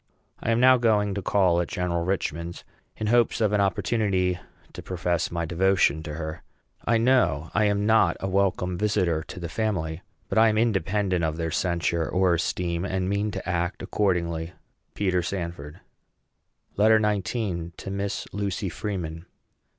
[0.41, 2.63] I am now going to call at General Richman's,
[2.97, 4.39] in hopes of an opportunity
[4.73, 6.41] to profess my devotion to her.
[6.83, 11.23] I know I am not a welcome visitor to the family; but I am independent
[11.23, 14.53] of their censure or esteem, and mean to act accordingly.
[14.95, 15.81] PETER SANFORD.
[16.77, 17.71] LETTER XIX.
[17.77, 19.27] TO MISS LUCY FREEMAN.